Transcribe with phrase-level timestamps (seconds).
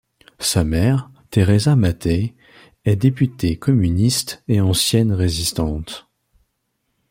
[0.39, 2.33] Sa mère, Teresa Mattei,
[2.85, 6.07] est députée communiste et ancienne résistante.